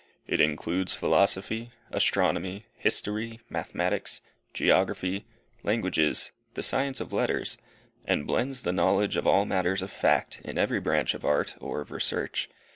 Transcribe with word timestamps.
It 0.25 0.41
includes 0.41 0.95
philosophy, 0.95 1.69
astronomy, 1.91 2.65
history, 2.75 3.39
mathematics, 3.51 4.19
geography, 4.51 5.25
languages, 5.61 6.31
the 6.55 6.63
science 6.63 6.99
of 6.99 7.13
letters; 7.13 7.59
and 8.07 8.25
blends 8.25 8.63
the 8.63 8.73
knowledge 8.73 9.15
of 9.15 9.27
all 9.27 9.45
matters 9.45 9.83
of 9.83 9.91
fact, 9.91 10.41
in 10.43 10.57
every 10.57 10.79
branch 10.79 11.13
of 11.13 11.23
art, 11.23 11.53
or 11.59 11.81
of 11.81 11.91
research. 11.91 12.49